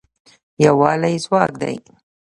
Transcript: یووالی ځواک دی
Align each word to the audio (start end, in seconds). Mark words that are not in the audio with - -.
یووالی 0.63 1.15
ځواک 1.25 1.51
دی 1.61 1.75